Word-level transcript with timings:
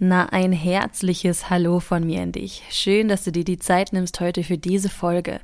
Na, 0.00 0.26
ein 0.26 0.52
herzliches 0.52 1.50
Hallo 1.50 1.80
von 1.80 2.06
mir 2.06 2.22
an 2.22 2.30
dich. 2.30 2.62
Schön, 2.70 3.08
dass 3.08 3.24
du 3.24 3.32
dir 3.32 3.42
die 3.42 3.58
Zeit 3.58 3.92
nimmst 3.92 4.20
heute 4.20 4.44
für 4.44 4.56
diese 4.56 4.88
Folge. 4.88 5.40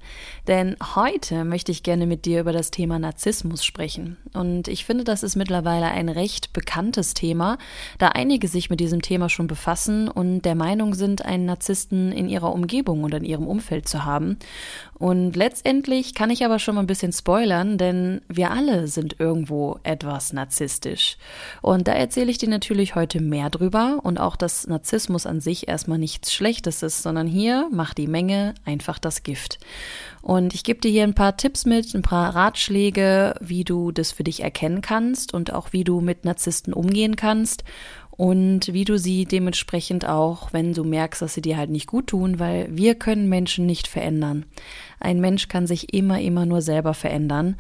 Denn 0.47 0.77
heute 0.95 1.45
möchte 1.45 1.73
ich 1.73 1.83
gerne 1.83 2.07
mit 2.07 2.25
dir 2.25 2.39
über 2.39 2.53
das 2.53 2.71
Thema 2.71 3.01
Narzissmus 3.01 3.65
sprechen. 3.65 4.17
Und 4.33 4.69
ich 4.69 4.85
finde, 4.85 5.03
das 5.03 5.25
ist 5.25 5.35
mittlerweile 5.35 5.87
ein 5.87 6.09
recht 6.09 6.53
bekanntes 6.53 7.15
Thema, 7.15 7.59
da 7.99 8.11
einige 8.11 8.47
sich 8.47 8.71
mit 8.71 8.79
diesem 8.79 9.03
Thema 9.03 9.29
schon 9.29 9.49
befassen 9.49 10.07
und 10.07 10.43
der 10.43 10.55
Meinung 10.55 10.95
sind, 10.95 11.25
einen 11.25 11.47
Narzissten 11.47 12.13
in 12.13 12.29
ihrer 12.29 12.53
Umgebung 12.53 13.03
oder 13.03 13.17
in 13.17 13.25
ihrem 13.25 13.49
Umfeld 13.49 13.89
zu 13.89 14.05
haben. 14.05 14.39
Und 14.97 15.35
letztendlich 15.35 16.15
kann 16.15 16.31
ich 16.31 16.45
aber 16.45 16.61
schon 16.61 16.77
mal 16.77 16.83
ein 16.83 16.87
bisschen 16.87 17.13
spoilern, 17.13 17.77
denn 17.77 18.21
wir 18.29 18.53
alle 18.53 18.87
sind 18.87 19.19
irgendwo 19.19 19.81
etwas 19.83 20.33
narzisstisch. 20.33 21.17
Und 21.61 21.89
da 21.89 21.93
erzähle 21.93 22.31
ich 22.31 22.39
dir 22.39 22.49
natürlich 22.49 22.95
heute 22.95 23.21
mehr 23.21 23.51
drüber 23.51 23.99
und 24.05 24.21
auch, 24.21 24.37
dass 24.45 24.67
Narzissmus 24.67 25.25
an 25.25 25.41
sich 25.41 25.69
erstmal 25.69 25.99
nichts 25.99 26.33
Schlechtes 26.33 26.83
ist, 26.83 27.03
sondern 27.03 27.27
hier 27.27 27.69
macht 27.73 27.97
die 27.97 28.07
Menge 28.07 28.55
einfach 28.67 28.99
das 28.99 29.23
Gift. 29.23 29.59
Und 30.21 30.53
ich 30.53 30.65
gebe 30.65 30.81
dir 30.81 30.91
hier 30.91 31.05
ein 31.05 31.15
paar 31.15 31.39
Tipps 31.39 31.65
mit, 31.65 31.95
ein 31.95 32.03
paar 32.03 32.35
Ratschläge, 32.35 33.37
wie 33.41 33.65
du 33.65 33.91
das 33.91 34.13
für 34.13 34.23
dich 34.23 34.43
erkennen 34.43 34.83
kannst 34.83 35.33
und 35.33 35.53
auch 35.53 35.73
wie 35.73 35.83
du 35.83 36.03
mit 36.03 36.27
Narzissten 36.27 36.75
umgehen 36.75 37.17
kannst 37.17 37.65
und 38.11 38.73
wie 38.73 38.85
du 38.85 38.99
sie 38.99 39.25
dementsprechend 39.25 40.07
auch, 40.07 40.53
wenn 40.53 40.75
du 40.75 40.85
merkst, 40.85 41.23
dass 41.23 41.33
sie 41.33 41.43
dir 41.43 41.57
halt 41.57 41.71
nicht 41.71 41.87
gut 41.87 42.09
tun, 42.09 42.39
weil 42.39 42.69
wir 42.71 42.95
können 42.95 43.31
Menschen 43.31 43.65
nicht 43.65 43.89
verändern. 43.89 44.45
Ein 45.01 45.21
Mensch 45.21 45.49
kann 45.49 45.67
sich 45.67 45.95
immer, 45.95 46.21
immer 46.21 46.45
nur 46.45 46.61
selber 46.61 46.93
verändern. 46.93 47.57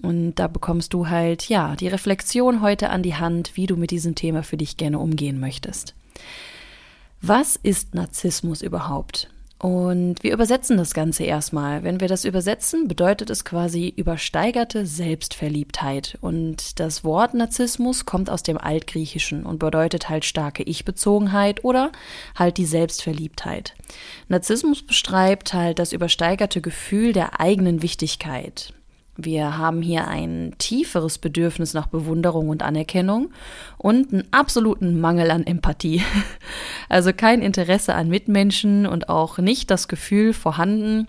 Und 0.00 0.36
da 0.36 0.46
bekommst 0.46 0.94
du 0.94 1.08
halt, 1.08 1.48
ja, 1.48 1.76
die 1.76 1.88
Reflexion 1.88 2.62
heute 2.62 2.88
an 2.88 3.02
die 3.02 3.16
Hand, 3.16 3.56
wie 3.56 3.66
du 3.66 3.76
mit 3.76 3.90
diesem 3.90 4.14
Thema 4.14 4.42
für 4.42 4.56
dich 4.56 4.78
gerne 4.78 4.98
umgehen 4.98 5.38
möchtest. 5.38 5.94
Was 7.22 7.56
ist 7.56 7.94
Narzissmus 7.94 8.62
überhaupt? 8.62 9.28
Und 9.60 10.22
wir 10.22 10.32
übersetzen 10.32 10.78
das 10.78 10.94
Ganze 10.94 11.24
erstmal. 11.24 11.84
Wenn 11.84 12.00
wir 12.00 12.08
das 12.08 12.24
übersetzen, 12.24 12.88
bedeutet 12.88 13.28
es 13.28 13.44
quasi 13.44 13.92
übersteigerte 13.94 14.86
Selbstverliebtheit. 14.86 16.16
Und 16.22 16.80
das 16.80 17.04
Wort 17.04 17.34
Narzissmus 17.34 18.06
kommt 18.06 18.30
aus 18.30 18.42
dem 18.42 18.56
Altgriechischen 18.56 19.44
und 19.44 19.58
bedeutet 19.58 20.08
halt 20.08 20.24
starke 20.24 20.62
Ich-Bezogenheit 20.62 21.62
oder 21.62 21.92
halt 22.34 22.56
die 22.56 22.64
Selbstverliebtheit. 22.64 23.74
Narzissmus 24.28 24.82
beschreibt 24.82 25.52
halt 25.52 25.78
das 25.78 25.92
übersteigerte 25.92 26.62
Gefühl 26.62 27.12
der 27.12 27.38
eigenen 27.38 27.82
Wichtigkeit. 27.82 28.72
Wir 29.24 29.58
haben 29.58 29.82
hier 29.82 30.08
ein 30.08 30.54
tieferes 30.58 31.18
Bedürfnis 31.18 31.74
nach 31.74 31.86
Bewunderung 31.86 32.48
und 32.48 32.62
Anerkennung 32.62 33.30
und 33.78 34.12
einen 34.12 34.24
absoluten 34.30 35.00
Mangel 35.00 35.30
an 35.30 35.46
Empathie. 35.46 36.02
Also 36.88 37.12
kein 37.12 37.40
Interesse 37.40 37.94
an 37.94 38.08
Mitmenschen 38.08 38.84
und 38.84 39.08
auch 39.08 39.38
nicht 39.38 39.70
das 39.70 39.86
Gefühl 39.86 40.32
vorhanden, 40.32 41.06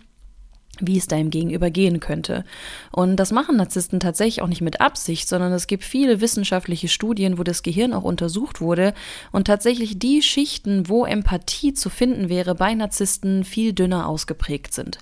wie 0.82 0.98
es 0.98 1.08
deinem 1.08 1.30
Gegenüber 1.30 1.70
gehen 1.70 2.00
könnte. 2.00 2.44
Und 2.92 3.16
das 3.18 3.32
machen 3.32 3.58
Narzissten 3.58 4.00
tatsächlich 4.00 4.42
auch 4.42 4.48
nicht 4.48 4.62
mit 4.62 4.82
Absicht, 4.82 5.28
sondern 5.28 5.54
es 5.54 5.68
gibt 5.68 5.84
viele 5.84 6.22
wissenschaftliche 6.22 6.88
Studien, 6.88 7.38
wo 7.38 7.44
das 7.44 7.64
Gehirn 7.64 7.94
auch 7.94 8.04
untersucht 8.04 8.62
wurde 8.62 8.94
und 9.32 9.46
tatsächlich 9.46 10.00
die 10.00 10.22
Schichten, 10.22 10.90
wo 10.90 11.06
Empathie 11.06 11.74
zu 11.74 11.90
finden 11.90 12.30
wäre, 12.30 12.56
bei 12.56 12.74
Narzissten 12.74 13.44
viel 13.44 13.74
dünner 13.74 14.08
ausgeprägt 14.08 14.74
sind. 14.74 15.00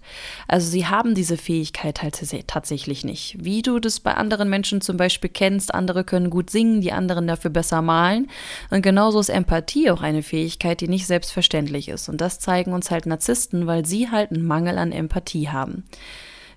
Also 0.47 0.69
sie 0.69 0.85
haben 0.87 1.15
diese 1.15 1.37
Fähigkeit 1.37 2.01
halt 2.01 2.19
tatsächlich 2.47 3.03
nicht. 3.03 3.37
Wie 3.39 3.61
du 3.61 3.79
das 3.79 3.99
bei 3.99 4.15
anderen 4.15 4.49
Menschen 4.49 4.81
zum 4.81 4.97
Beispiel 4.97 5.29
kennst, 5.29 5.73
andere 5.73 6.03
können 6.03 6.29
gut 6.29 6.49
singen, 6.49 6.81
die 6.81 6.91
anderen 6.91 7.27
dafür 7.27 7.51
besser 7.51 7.81
malen. 7.81 8.27
Und 8.69 8.81
genauso 8.81 9.19
ist 9.19 9.29
Empathie 9.29 9.91
auch 9.91 10.01
eine 10.01 10.23
Fähigkeit, 10.23 10.81
die 10.81 10.87
nicht 10.87 11.07
selbstverständlich 11.07 11.89
ist. 11.89 12.09
Und 12.09 12.19
das 12.21 12.39
zeigen 12.39 12.73
uns 12.73 12.91
halt 12.91 13.05
Narzissten, 13.05 13.67
weil 13.67 13.85
sie 13.85 14.09
halt 14.09 14.31
einen 14.31 14.45
Mangel 14.45 14.77
an 14.77 14.91
Empathie 14.91 15.49
haben 15.49 15.68
haben. 15.69 15.83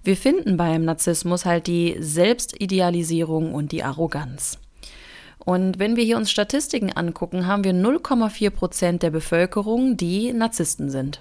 Wir 0.04 0.16
finden 0.16 0.56
beim 0.56 0.84
Narzissmus 0.84 1.44
halt 1.44 1.66
die 1.66 1.96
Selbstidealisierung 1.98 3.54
und 3.54 3.72
die 3.72 3.84
Arroganz. 3.84 4.58
Und 5.44 5.78
wenn 5.78 5.96
wir 5.96 6.04
hier 6.04 6.16
uns 6.16 6.30
Statistiken 6.30 6.92
angucken, 6.92 7.46
haben 7.46 7.64
wir 7.64 7.72
0,4 7.72 8.50
Prozent 8.50 9.02
der 9.02 9.10
Bevölkerung, 9.10 9.96
die 9.96 10.32
Narzissten 10.32 10.88
sind. 10.88 11.20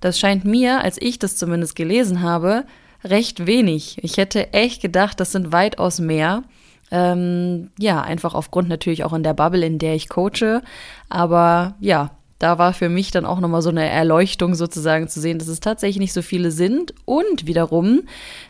Das 0.00 0.18
scheint 0.18 0.44
mir, 0.44 0.80
als 0.82 1.00
ich 1.00 1.18
das 1.18 1.36
zumindest 1.36 1.76
gelesen 1.76 2.22
habe, 2.22 2.64
recht 3.04 3.46
wenig. 3.46 3.98
Ich 4.02 4.16
hätte 4.16 4.52
echt 4.52 4.82
gedacht, 4.82 5.20
das 5.20 5.32
sind 5.32 5.52
weitaus 5.52 6.00
mehr. 6.00 6.42
Ähm, 6.90 7.70
ja, 7.78 8.00
einfach 8.00 8.34
aufgrund 8.34 8.68
natürlich 8.68 9.04
auch 9.04 9.12
in 9.12 9.22
der 9.22 9.34
Bubble, 9.34 9.64
in 9.64 9.78
der 9.78 9.94
ich 9.94 10.08
coache. 10.08 10.62
Aber 11.08 11.76
ja, 11.78 12.10
da 12.40 12.58
war 12.58 12.72
für 12.72 12.88
mich 12.88 13.10
dann 13.10 13.26
auch 13.26 13.38
nochmal 13.38 13.62
so 13.62 13.68
eine 13.68 13.88
Erleuchtung 13.88 14.54
sozusagen 14.54 15.08
zu 15.08 15.20
sehen, 15.20 15.38
dass 15.38 15.46
es 15.46 15.60
tatsächlich 15.60 15.98
nicht 15.98 16.14
so 16.14 16.22
viele 16.22 16.50
sind 16.50 16.94
und 17.04 17.46
wiederum 17.46 18.02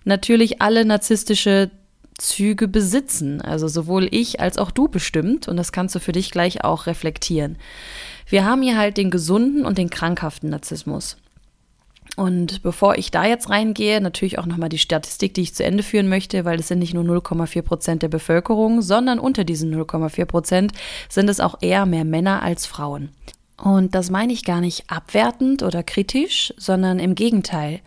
natürlich 0.04 0.62
alle 0.62 0.84
narzisstische 0.84 1.70
Züge 2.16 2.68
besitzen. 2.68 3.40
Also 3.40 3.66
sowohl 3.66 4.06
ich 4.12 4.40
als 4.40 4.58
auch 4.58 4.70
du 4.70 4.86
bestimmt 4.86 5.48
und 5.48 5.56
das 5.56 5.72
kannst 5.72 5.96
du 5.96 5.98
für 5.98 6.12
dich 6.12 6.30
gleich 6.30 6.62
auch 6.62 6.86
reflektieren. 6.86 7.58
Wir 8.28 8.44
haben 8.44 8.62
hier 8.62 8.78
halt 8.78 8.96
den 8.96 9.10
gesunden 9.10 9.66
und 9.66 9.76
den 9.76 9.90
krankhaften 9.90 10.50
Narzissmus. 10.50 11.16
Und 12.16 12.62
bevor 12.62 12.96
ich 12.96 13.10
da 13.10 13.24
jetzt 13.24 13.50
reingehe, 13.50 14.00
natürlich 14.00 14.38
auch 14.38 14.46
nochmal 14.46 14.68
die 14.68 14.78
Statistik, 14.78 15.34
die 15.34 15.42
ich 15.42 15.54
zu 15.54 15.64
Ende 15.64 15.82
führen 15.82 16.08
möchte, 16.08 16.44
weil 16.44 16.60
es 16.60 16.68
sind 16.68 16.78
nicht 16.78 16.94
nur 16.94 17.04
0,4 17.04 17.62
Prozent 17.62 18.02
der 18.02 18.08
Bevölkerung, 18.08 18.82
sondern 18.82 19.18
unter 19.18 19.42
diesen 19.42 19.74
0,4 19.74 20.26
Prozent 20.26 20.72
sind 21.08 21.28
es 21.28 21.40
auch 21.40 21.56
eher 21.60 21.86
mehr 21.86 22.04
Männer 22.04 22.42
als 22.42 22.66
Frauen. 22.66 23.10
Und 23.62 23.94
das 23.94 24.10
meine 24.10 24.32
ich 24.32 24.44
gar 24.44 24.60
nicht 24.60 24.90
abwertend 24.90 25.62
oder 25.62 25.82
kritisch, 25.82 26.54
sondern 26.56 26.98
im 26.98 27.14
Gegenteil. 27.14 27.80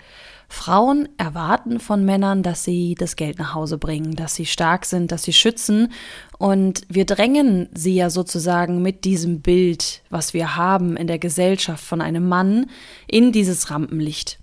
Frauen 0.48 1.10
erwarten 1.18 1.80
von 1.80 2.06
Männern, 2.06 2.44
dass 2.44 2.64
sie 2.64 2.94
das 2.94 3.16
Geld 3.16 3.40
nach 3.40 3.56
Hause 3.56 3.80
bringen, 3.80 4.16
dass 4.16 4.36
sie 4.36 4.46
stark 4.46 4.86
sind, 4.86 5.12
dass 5.12 5.24
sie 5.24 5.34
schützen. 5.34 5.92
Und 6.38 6.84
wir 6.90 7.06
drängen 7.06 7.70
sie 7.74 7.96
ja 7.96 8.12
sozusagen 8.12 8.84
mit 8.84 9.04
diesem 9.04 9.42
Bild, 9.42 10.04
was 10.12 10.36
wir 10.36 10.56
haben 10.56 10.96
in 10.96 11.08
der 11.08 11.18
Gesellschaft 11.18 11.84
von 11.84 12.02
einem 12.02 12.30
Mann, 12.30 12.68
in 13.08 13.32
dieses 13.32 13.72
Rampenlicht. 13.72 14.38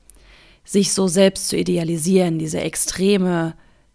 Sich 0.64 0.92
so 0.92 1.06
selbst 1.06 1.48
zu 1.48 1.56
idealisieren, 1.56 2.40
diese 2.40 2.60
extreme, 2.60 3.54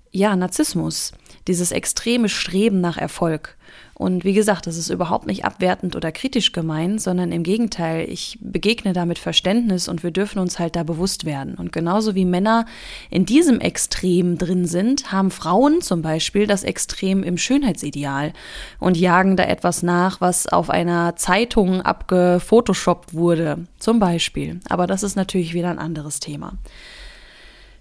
ja, 0.09 0.37
Narzissmus, 0.37 1.11
dieses 1.49 1.73
extreme 1.73 2.29
Streben 2.29 2.79
nach 2.79 2.97
Erfolg. 2.97 3.54
Und 3.97 4.25
wie 4.25 4.33
gesagt, 4.33 4.67
das 4.67 4.75
ist 4.75 4.89
überhaupt 4.89 5.25
nicht 5.25 5.45
abwertend 5.45 5.95
oder 5.95 6.11
kritisch 6.11 6.51
gemeint, 6.51 7.01
sondern 7.01 7.31
im 7.31 7.43
Gegenteil, 7.43 8.09
ich 8.09 8.37
begegne 8.41 8.91
da 8.91 9.05
mit 9.05 9.17
Verständnis 9.17 9.87
und 9.87 10.03
wir 10.03 10.11
dürfen 10.11 10.39
uns 10.39 10.59
halt 10.59 10.75
da 10.75 10.83
bewusst 10.83 11.23
werden. 11.23 11.55
Und 11.55 11.71
genauso 11.71 12.13
wie 12.13 12.25
Männer 12.25 12.65
in 13.09 13.25
diesem 13.25 13.61
Extrem 13.61 14.37
drin 14.37 14.65
sind, 14.65 15.13
haben 15.13 15.31
Frauen 15.31 15.79
zum 15.79 16.01
Beispiel 16.01 16.45
das 16.45 16.63
Extrem 16.63 17.23
im 17.23 17.37
Schönheitsideal 17.37 18.33
und 18.79 18.97
jagen 18.97 19.37
da 19.37 19.45
etwas 19.45 19.81
nach, 19.81 20.19
was 20.19 20.45
auf 20.45 20.69
einer 20.69 21.15
Zeitung 21.15 21.81
abgefotoshoppt 21.81 23.13
wurde, 23.13 23.59
zum 23.79 23.99
Beispiel. 23.99 24.59
Aber 24.67 24.87
das 24.87 25.03
ist 25.03 25.15
natürlich 25.15 25.53
wieder 25.53 25.69
ein 25.69 25.79
anderes 25.79 26.19
Thema. 26.19 26.57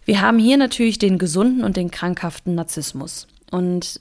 Wir 0.05 0.21
haben 0.21 0.39
hier 0.39 0.59
natürlich 0.59 0.99
den 0.99 1.19
gesunden 1.19 1.65
und 1.65 1.77
den 1.77 1.91
krankhaften 1.91 2.55
Narzissmus. 2.55 3.27
Und 3.51 4.01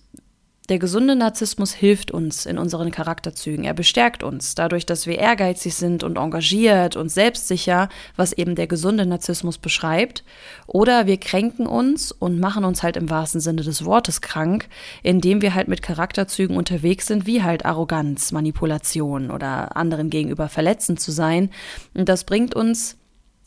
der 0.69 0.79
gesunde 0.79 1.17
Narzissmus 1.17 1.73
hilft 1.73 2.11
uns 2.11 2.45
in 2.45 2.57
unseren 2.57 2.89
Charakterzügen. 2.89 3.65
Er 3.65 3.73
bestärkt 3.73 4.23
uns 4.23 4.55
dadurch, 4.55 4.85
dass 4.85 5.05
wir 5.05 5.19
ehrgeizig 5.19 5.75
sind 5.75 6.03
und 6.03 6.17
engagiert 6.17 6.95
und 6.95 7.09
selbstsicher, 7.09 7.89
was 8.15 8.31
eben 8.31 8.55
der 8.55 8.67
gesunde 8.67 9.05
Narzissmus 9.05 9.57
beschreibt. 9.57 10.23
Oder 10.65 11.05
wir 11.05 11.17
kränken 11.17 11.67
uns 11.67 12.13
und 12.13 12.39
machen 12.39 12.63
uns 12.63 12.81
halt 12.81 12.95
im 12.95 13.09
wahrsten 13.09 13.41
Sinne 13.41 13.63
des 13.63 13.83
Wortes 13.83 14.21
krank, 14.21 14.69
indem 15.01 15.41
wir 15.41 15.53
halt 15.53 15.67
mit 15.67 15.81
Charakterzügen 15.81 16.55
unterwegs 16.55 17.07
sind, 17.07 17.25
wie 17.25 17.43
halt 17.43 17.65
Arroganz, 17.65 18.31
Manipulation 18.31 19.31
oder 19.31 19.75
anderen 19.75 20.09
gegenüber 20.09 20.47
verletzend 20.47 21.01
zu 21.01 21.11
sein. 21.11 21.49
Und 21.93 22.07
das 22.07 22.23
bringt 22.23 22.55
uns 22.55 22.95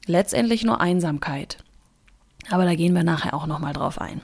letztendlich 0.06 0.64
nur 0.64 0.82
Einsamkeit. 0.82 1.58
Aber 2.50 2.64
da 2.64 2.75
gehen 2.75 2.94
wir 2.94 3.04
nachher 3.04 3.34
auch 3.34 3.46
nochmal 3.46 3.72
drauf 3.72 4.00
ein. 4.00 4.20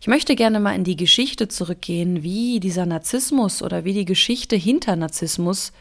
Ich 0.00 0.08
möchte 0.08 0.34
gerne 0.34 0.58
mal 0.58 0.74
in 0.74 0.84
die 0.84 0.96
Geschichte 0.96 1.48
zurückgehen, 1.48 2.22
wie 2.22 2.60
dieser 2.60 2.86
Narzissmus 2.86 3.62
oder 3.62 3.84
wie 3.84 3.92
die 3.94 4.04
Geschichte 4.04 4.56
hinter 4.56 4.96
Narzissmus 4.96 5.72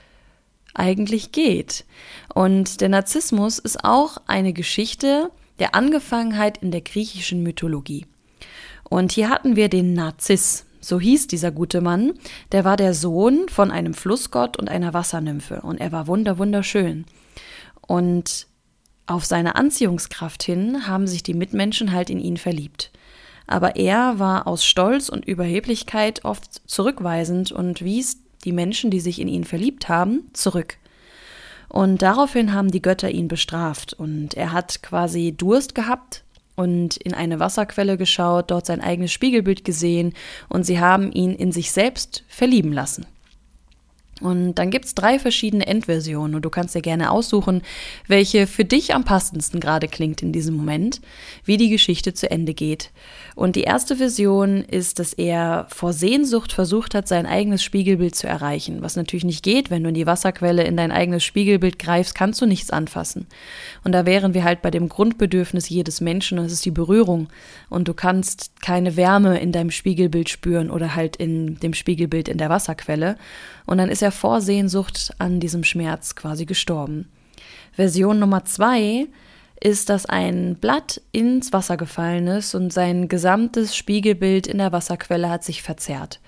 eigentlich 0.73 1.31
geht. 1.31 1.85
Und 2.33 2.81
der 2.81 2.89
Narzissmus 2.89 3.59
ist 3.59 3.83
auch 3.83 4.17
eine 4.27 4.53
Geschichte 4.53 5.31
der 5.59 5.75
Angefangenheit 5.75 6.59
in 6.59 6.71
der 6.71 6.81
griechischen 6.81 7.43
Mythologie. 7.43 8.05
Und 8.89 9.11
hier 9.11 9.29
hatten 9.29 9.55
wir 9.55 9.69
den 9.69 9.93
Narziss, 9.93 10.65
so 10.79 10.99
hieß 10.99 11.27
dieser 11.27 11.51
gute 11.51 11.81
Mann, 11.81 12.13
der 12.51 12.65
war 12.65 12.77
der 12.77 12.93
Sohn 12.93 13.47
von 13.49 13.71
einem 13.71 13.93
Flussgott 13.93 14.57
und 14.57 14.69
einer 14.69 14.93
Wassernymphe 14.93 15.61
und 15.61 15.79
er 15.79 15.91
war 15.91 16.07
wunder 16.07 16.37
wunderschön. 16.37 17.05
Und 17.87 18.47
auf 19.11 19.25
seine 19.25 19.55
Anziehungskraft 19.55 20.43
hin 20.43 20.87
haben 20.87 21.07
sich 21.07 21.23
die 21.23 21.33
Mitmenschen 21.33 21.91
halt 21.91 22.09
in 22.09 22.19
ihn 22.19 22.37
verliebt. 22.37 22.91
Aber 23.47 23.75
er 23.75 24.19
war 24.19 24.47
aus 24.47 24.65
Stolz 24.65 25.09
und 25.09 25.25
Überheblichkeit 25.25 26.23
oft 26.23 26.61
zurückweisend 26.69 27.51
und 27.51 27.83
wies 27.83 28.19
die 28.45 28.53
Menschen, 28.53 28.89
die 28.89 28.99
sich 28.99 29.19
in 29.19 29.27
ihn 29.27 29.43
verliebt 29.43 29.89
haben, 29.89 30.29
zurück. 30.33 30.77
Und 31.67 32.01
daraufhin 32.01 32.53
haben 32.53 32.71
die 32.71 32.81
Götter 32.81 33.09
ihn 33.09 33.27
bestraft 33.27 33.93
und 33.93 34.33
er 34.33 34.51
hat 34.51 34.81
quasi 34.83 35.33
Durst 35.37 35.75
gehabt 35.75 36.23
und 36.55 36.97
in 36.97 37.13
eine 37.13 37.39
Wasserquelle 37.39 37.97
geschaut, 37.97 38.51
dort 38.51 38.65
sein 38.65 38.81
eigenes 38.81 39.11
Spiegelbild 39.11 39.63
gesehen 39.63 40.13
und 40.49 40.65
sie 40.65 40.79
haben 40.79 41.11
ihn 41.11 41.33
in 41.33 41.51
sich 41.51 41.71
selbst 41.71 42.23
verlieben 42.27 42.73
lassen. 42.73 43.05
Und 44.21 44.55
dann 44.55 44.69
gibt's 44.69 44.95
drei 44.95 45.19
verschiedene 45.19 45.67
Endversionen 45.67 46.35
und 46.35 46.45
du 46.45 46.49
kannst 46.49 46.75
dir 46.75 46.81
gerne 46.81 47.11
aussuchen, 47.11 47.61
welche 48.07 48.47
für 48.47 48.65
dich 48.65 48.93
am 48.93 49.03
passendsten 49.03 49.59
gerade 49.59 49.87
klingt 49.87 50.21
in 50.21 50.31
diesem 50.31 50.55
Moment, 50.55 51.01
wie 51.43 51.57
die 51.57 51.69
Geschichte 51.69 52.13
zu 52.13 52.29
Ende 52.29 52.53
geht. 52.53 52.91
Und 53.35 53.55
die 53.55 53.63
erste 53.63 53.95
Version 53.95 54.63
ist, 54.63 54.99
dass 54.99 55.13
er 55.13 55.65
vor 55.69 55.93
Sehnsucht 55.93 56.53
versucht 56.53 56.93
hat, 56.93 57.07
sein 57.07 57.25
eigenes 57.25 57.63
Spiegelbild 57.63 58.15
zu 58.15 58.27
erreichen, 58.27 58.81
was 58.81 58.95
natürlich 58.95 59.23
nicht 59.23 59.43
geht, 59.43 59.69
wenn 59.71 59.83
du 59.83 59.89
in 59.89 59.95
die 59.95 60.05
Wasserquelle 60.05 60.63
in 60.63 60.77
dein 60.77 60.91
eigenes 60.91 61.23
Spiegelbild 61.23 61.79
greifst, 61.79 62.13
kannst 62.13 62.41
du 62.41 62.45
nichts 62.45 62.69
anfassen. 62.69 63.27
Und 63.83 63.93
da 63.93 64.05
wären 64.05 64.33
wir 64.33 64.43
halt 64.43 64.61
bei 64.61 64.69
dem 64.69 64.89
Grundbedürfnis 64.89 65.69
jedes 65.69 66.01
Menschen, 66.01 66.37
das 66.37 66.51
ist 66.51 66.65
die 66.65 66.71
Berührung. 66.71 67.29
Und 67.69 67.87
du 67.87 67.93
kannst 67.93 68.61
keine 68.61 68.95
Wärme 68.95 69.39
in 69.39 69.51
deinem 69.51 69.71
Spiegelbild 69.71 70.29
spüren 70.29 70.69
oder 70.69 70.95
halt 70.95 71.15
in 71.15 71.59
dem 71.59 71.73
Spiegelbild 71.73 72.27
in 72.27 72.37
der 72.37 72.49
Wasserquelle. 72.49 73.17
Und 73.65 73.77
dann 73.77 73.89
ist 73.89 74.01
er 74.01 74.10
vor 74.11 74.41
Sehnsucht 74.41 75.13
an 75.17 75.39
diesem 75.39 75.63
Schmerz 75.63 76.15
quasi 76.15 76.45
gestorben. 76.45 77.11
Version 77.73 78.19
Nummer 78.19 78.45
zwei 78.45 79.07
ist, 79.59 79.89
dass 79.89 80.05
ein 80.07 80.55
Blatt 80.55 81.01
ins 81.11 81.53
Wasser 81.53 81.77
gefallen 81.77 82.27
ist 82.27 82.55
und 82.55 82.73
sein 82.73 83.07
gesamtes 83.07 83.75
Spiegelbild 83.75 84.47
in 84.47 84.57
der 84.57 84.71
Wasserquelle 84.71 85.29
hat 85.29 85.43
sich 85.43 85.61
verzerrt. 85.61 86.19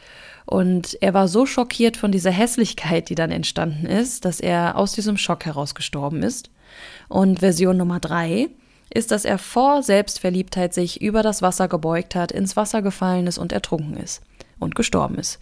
Und 0.46 0.98
er 1.02 1.14
war 1.14 1.28
so 1.28 1.46
schockiert 1.46 1.98
von 1.98 2.12
dieser 2.12 2.32
Hässlichkeit, 2.32 3.10
die 3.10 3.16
dann 3.16 3.32
entstanden 3.32 3.86
ist, 3.86 4.26
dass 4.26 4.40
er 4.40 4.78
aus 4.78 4.94
diesem 4.94 5.18
Schock 5.18 5.46
heraus 5.46 5.74
gestorben 5.74 6.22
ist. 6.22 6.52
Und 7.08 7.40
Version 7.40 7.78
Nummer 7.78 8.00
drei 8.00 8.50
ist, 8.94 9.12
dass 9.12 9.26
er 9.26 9.38
vor 9.38 9.82
Selbstverliebtheit 9.82 10.74
sich 10.74 11.02
über 11.02 11.24
das 11.24 11.42
Wasser 11.42 11.68
gebeugt 11.68 12.16
hat, 12.16 12.32
ins 12.32 12.56
Wasser 12.56 12.82
gefallen 12.82 13.26
ist 13.26 13.38
und 13.38 13.52
ertrunken 13.52 13.98
ist 13.98 14.22
und 14.60 14.76
gestorben 14.76 15.18
ist. 15.18 15.40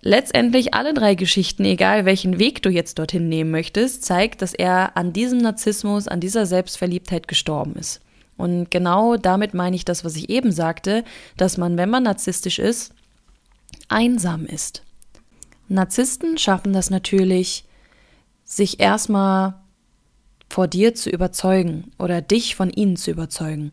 Letztendlich 0.00 0.74
alle 0.74 0.94
drei 0.94 1.14
Geschichten, 1.14 1.64
egal 1.64 2.04
welchen 2.04 2.38
Weg 2.38 2.62
du 2.62 2.70
jetzt 2.70 2.98
dorthin 2.98 3.28
nehmen 3.28 3.50
möchtest, 3.50 4.04
zeigt, 4.04 4.42
dass 4.42 4.54
er 4.54 4.96
an 4.96 5.12
diesem 5.12 5.38
Narzissmus, 5.38 6.06
an 6.06 6.20
dieser 6.20 6.46
Selbstverliebtheit 6.46 7.26
gestorben 7.26 7.74
ist. 7.74 8.00
Und 8.36 8.70
genau 8.70 9.16
damit 9.16 9.54
meine 9.54 9.74
ich 9.74 9.84
das, 9.84 10.04
was 10.04 10.14
ich 10.14 10.30
eben 10.30 10.52
sagte, 10.52 11.04
dass 11.36 11.56
man, 11.58 11.76
wenn 11.76 11.90
man 11.90 12.04
narzisstisch 12.04 12.60
ist, 12.60 12.94
einsam 13.88 14.46
ist. 14.46 14.84
Narzissten 15.68 16.38
schaffen 16.38 16.72
das 16.72 16.90
natürlich, 16.90 17.64
sich 18.44 18.80
erstmal 18.80 19.54
vor 20.48 20.68
dir 20.68 20.94
zu 20.94 21.10
überzeugen 21.10 21.90
oder 21.98 22.22
dich 22.22 22.54
von 22.54 22.70
ihnen 22.70 22.96
zu 22.96 23.10
überzeugen. 23.10 23.72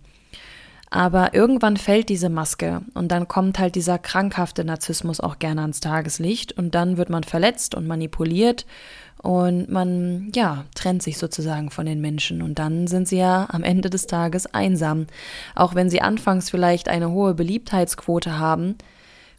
Aber 0.90 1.34
irgendwann 1.34 1.78
fällt 1.78 2.10
diese 2.10 2.30
Maske 2.30 2.82
und 2.94 3.12
dann 3.12 3.28
kommt 3.28 3.60
halt 3.60 3.76
dieser 3.76 3.98
krankhafte 3.98 4.64
Narzissmus 4.64 5.20
auch 5.20 5.40
gerne 5.40 5.62
ans 5.62 5.80
Tageslicht 5.80 6.54
und 6.54 6.76
dann 6.76 6.98
wird 6.98 7.10
man 7.10 7.24
verletzt 7.24 7.76
und 7.76 7.88
manipuliert 7.88 8.66
und 9.22 9.70
man, 9.70 10.32
ja, 10.36 10.66
trennt 10.76 11.02
sich 11.02 11.18
sozusagen 11.18 11.72
von 11.72 11.88
den 11.88 12.02
Menschen 12.02 12.44
und 12.44 12.60
dann 12.60 12.86
sind 12.86 13.08
sie 13.08 13.18
ja 13.18 13.48
am 13.50 13.64
Ende 13.64 13.90
des 13.90 14.06
Tages 14.06 14.46
einsam. 14.54 15.08
Auch 15.56 15.74
wenn 15.74 15.90
sie 15.90 16.02
anfangs 16.02 16.52
vielleicht 16.52 16.88
eine 16.88 17.10
hohe 17.10 17.34
Beliebtheitsquote 17.34 18.38
haben, 18.38 18.76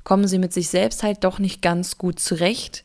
kommen 0.02 0.26
sie 0.26 0.38
mit 0.38 0.52
sich 0.52 0.68
selbst 0.68 1.04
halt 1.04 1.22
doch 1.22 1.38
nicht 1.38 1.62
ganz 1.62 1.98
gut 1.98 2.18
zurecht, 2.18 2.84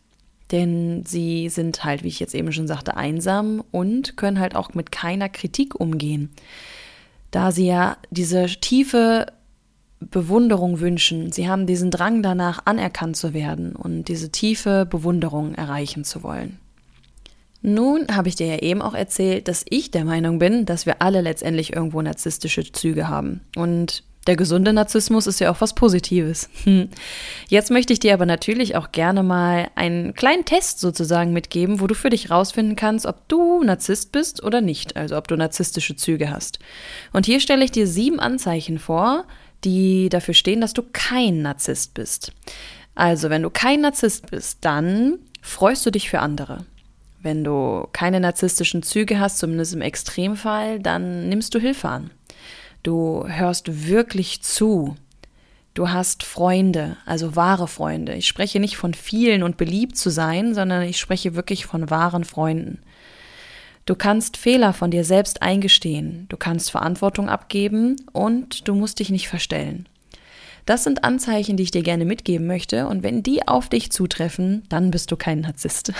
denn 0.51 1.03
sie 1.03 1.49
sind 1.49 1.83
halt, 1.83 2.03
wie 2.03 2.09
ich 2.09 2.19
jetzt 2.19 2.35
eben 2.35 2.51
schon 2.51 2.67
sagte, 2.67 2.95
einsam 2.95 3.63
und 3.71 4.17
können 4.17 4.39
halt 4.39 4.55
auch 4.55 4.75
mit 4.75 4.91
keiner 4.91 5.29
Kritik 5.29 5.79
umgehen 5.79 6.29
da 7.31 7.51
sie 7.51 7.67
ja 7.67 7.97
diese 8.09 8.45
tiefe 8.45 9.27
Bewunderung 9.99 10.79
wünschen. 10.79 11.31
Sie 11.31 11.47
haben 11.47 11.67
diesen 11.67 11.91
Drang 11.91 12.23
danach, 12.23 12.61
anerkannt 12.65 13.15
zu 13.15 13.33
werden 13.33 13.75
und 13.75 14.05
diese 14.05 14.31
tiefe 14.31 14.85
Bewunderung 14.85 15.53
erreichen 15.55 16.03
zu 16.03 16.23
wollen. 16.23 16.59
Nun 17.61 18.07
habe 18.11 18.27
ich 18.27 18.35
dir 18.35 18.47
ja 18.47 18.57
eben 18.57 18.81
auch 18.81 18.95
erzählt, 18.95 19.47
dass 19.47 19.63
ich 19.69 19.91
der 19.91 20.03
Meinung 20.03 20.39
bin, 20.39 20.65
dass 20.65 20.87
wir 20.87 21.01
alle 21.01 21.21
letztendlich 21.21 21.73
irgendwo 21.73 22.01
narzisstische 22.01 22.71
Züge 22.71 23.07
haben. 23.07 23.41
Und 23.55 24.03
der 24.27 24.35
gesunde 24.35 24.71
Narzissmus 24.71 25.25
ist 25.25 25.39
ja 25.39 25.51
auch 25.51 25.61
was 25.61 25.73
Positives. 25.73 26.49
Hm. 26.63 26.89
Jetzt 27.49 27.71
möchte 27.71 27.91
ich 27.91 27.99
dir 27.99 28.13
aber 28.13 28.27
natürlich 28.27 28.75
auch 28.75 28.91
gerne 28.91 29.23
mal 29.23 29.71
einen 29.75 30.13
kleinen 30.13 30.45
Test 30.45 30.79
sozusagen 30.79 31.33
mitgeben, 31.33 31.81
wo 31.81 31.87
du 31.87 31.95
für 31.95 32.11
dich 32.11 32.29
rausfinden 32.29 32.75
kannst, 32.75 33.07
ob 33.07 33.27
du 33.27 33.63
Narzisst 33.63 34.11
bist 34.11 34.43
oder 34.43 34.61
nicht, 34.61 34.95
also 34.95 35.17
ob 35.17 35.27
du 35.27 35.35
narzisstische 35.35 35.95
Züge 35.95 36.29
hast. 36.29 36.59
Und 37.13 37.25
hier 37.25 37.39
stelle 37.39 37.65
ich 37.65 37.71
dir 37.71 37.87
sieben 37.87 38.19
Anzeichen 38.19 38.77
vor, 38.77 39.25
die 39.63 40.09
dafür 40.09 40.35
stehen, 40.35 40.61
dass 40.61 40.73
du 40.73 40.83
kein 40.93 41.41
Narzisst 41.41 41.93
bist. 41.93 42.31
Also, 42.93 43.29
wenn 43.29 43.41
du 43.41 43.49
kein 43.49 43.81
Narzisst 43.81 44.29
bist, 44.29 44.59
dann 44.61 45.17
freust 45.41 45.85
du 45.85 45.91
dich 45.91 46.09
für 46.09 46.19
andere. 46.19 46.65
Wenn 47.23 47.43
du 47.43 47.87
keine 47.93 48.19
narzisstischen 48.19 48.83
Züge 48.83 49.19
hast, 49.19 49.37
zumindest 49.37 49.73
im 49.73 49.81
Extremfall, 49.81 50.79
dann 50.79 51.29
nimmst 51.29 51.53
du 51.53 51.59
Hilfe 51.59 51.87
an. 51.87 52.11
Du 52.83 53.25
hörst 53.27 53.87
wirklich 53.87 54.41
zu. 54.41 54.95
Du 55.73 55.89
hast 55.89 56.23
Freunde, 56.23 56.97
also 57.05 57.35
wahre 57.35 57.67
Freunde. 57.67 58.15
Ich 58.15 58.27
spreche 58.27 58.59
nicht 58.59 58.75
von 58.75 58.93
vielen 58.93 59.43
und 59.43 59.55
beliebt 59.57 59.97
zu 59.97 60.09
sein, 60.09 60.53
sondern 60.53 60.81
ich 60.83 60.99
spreche 60.99 61.35
wirklich 61.35 61.65
von 61.65 61.89
wahren 61.89 62.25
Freunden. 62.25 62.79
Du 63.85 63.95
kannst 63.95 64.35
Fehler 64.35 64.73
von 64.73 64.91
dir 64.91 65.03
selbst 65.03 65.41
eingestehen, 65.41 66.25
du 66.29 66.37
kannst 66.37 66.71
Verantwortung 66.71 67.29
abgeben 67.29 67.95
und 68.11 68.67
du 68.67 68.75
musst 68.75 68.99
dich 68.99 69.09
nicht 69.09 69.27
verstellen. 69.27 69.87
Das 70.65 70.83
sind 70.83 71.03
Anzeichen, 71.03 71.57
die 71.57 71.63
ich 71.63 71.71
dir 71.71 71.81
gerne 71.81 72.05
mitgeben 72.05 72.45
möchte. 72.45 72.87
Und 72.87 73.01
wenn 73.01 73.23
die 73.23 73.47
auf 73.47 73.67
dich 73.67 73.91
zutreffen, 73.91 74.63
dann 74.69 74.91
bist 74.91 75.11
du 75.11 75.15
kein 75.15 75.41
Narzisst. 75.41 75.91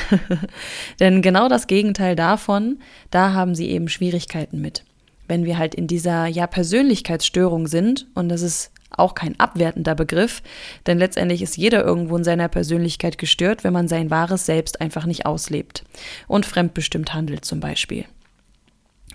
Denn 0.99 1.21
genau 1.21 1.49
das 1.49 1.65
Gegenteil 1.65 2.15
davon, 2.15 2.79
da 3.09 3.33
haben 3.33 3.55
sie 3.55 3.69
eben 3.69 3.89
Schwierigkeiten 3.89 4.61
mit 4.61 4.83
wenn 5.31 5.45
wir 5.45 5.57
halt 5.57 5.73
in 5.73 5.87
dieser 5.87 6.27
ja 6.27 6.45
Persönlichkeitsstörung 6.45 7.65
sind 7.65 8.05
und 8.15 8.27
das 8.27 8.41
ist 8.41 8.69
auch 8.89 9.15
kein 9.15 9.39
abwertender 9.39 9.95
Begriff, 9.95 10.43
denn 10.85 10.99
letztendlich 10.99 11.41
ist 11.41 11.55
jeder 11.55 11.85
irgendwo 11.85 12.17
in 12.17 12.25
seiner 12.25 12.49
Persönlichkeit 12.49 13.17
gestört, 13.17 13.63
wenn 13.63 13.71
man 13.71 13.87
sein 13.87 14.09
wahres 14.09 14.45
Selbst 14.45 14.81
einfach 14.81 15.05
nicht 15.05 15.25
auslebt 15.25 15.85
und 16.27 16.45
fremdbestimmt 16.45 17.13
handelt 17.13 17.45
zum 17.45 17.61
Beispiel. 17.61 18.03